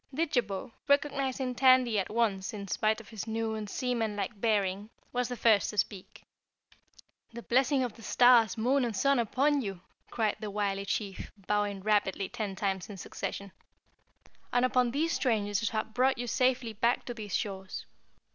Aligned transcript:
Didjabo, 0.15 0.71
recognizing 0.87 1.53
Tandy 1.53 1.99
at 1.99 2.09
once 2.09 2.55
in 2.55 2.67
spite 2.67 2.99
of 2.99 3.09
his 3.09 3.27
new 3.27 3.53
and 3.53 3.69
seaman 3.69 4.15
like 4.15 4.41
bearing, 4.41 4.89
was 5.13 5.29
the 5.29 5.37
first 5.37 5.69
to 5.69 5.77
speak. 5.77 6.23
"The 7.33 7.43
blessing 7.43 7.83
of 7.83 7.93
the 7.93 8.01
stars, 8.01 8.57
moon 8.57 8.83
and 8.83 8.95
sun 8.97 9.19
upon 9.19 9.61
you!" 9.61 9.81
cried 10.09 10.37
the 10.39 10.49
wily 10.49 10.85
chief, 10.87 11.31
bowing 11.37 11.81
rapidly 11.81 12.29
ten 12.29 12.55
times 12.55 12.89
in 12.89 12.97
succession, 12.97 13.51
"And 14.51 14.65
upon 14.65 14.89
these 14.89 15.13
strangers 15.13 15.59
who 15.59 15.71
have 15.77 15.93
brought 15.93 16.17
you 16.17 16.25
safely 16.25 16.73
back 16.73 17.05
to 17.05 17.13
these 17.13 17.35
shores! 17.35 17.85